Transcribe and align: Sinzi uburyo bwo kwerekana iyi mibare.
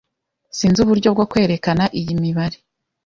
Sinzi 0.57 0.79
uburyo 0.81 1.09
bwo 1.15 1.25
kwerekana 1.31 1.83
iyi 1.99 2.13
mibare. 2.23 2.57